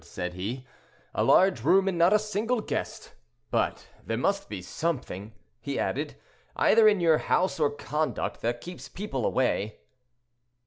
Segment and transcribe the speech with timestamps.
[0.03, 0.65] said he,
[1.13, 3.13] "a large room and not a single guest.
[3.51, 6.15] But there must be something," he added,
[6.55, 9.77] "either in your house or conduct that keeps people away."